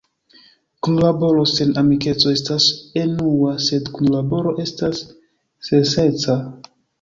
[0.85, 2.65] Kunlaboro sen amikeco estas
[3.01, 5.05] enua, sed kunlaboro estas
[5.69, 6.41] sensenca.